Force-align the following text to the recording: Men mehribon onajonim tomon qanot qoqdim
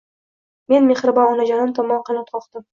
Men 0.73 0.89
mehribon 0.93 1.29
onajonim 1.35 1.77
tomon 1.81 2.05
qanot 2.11 2.37
qoqdim 2.37 2.69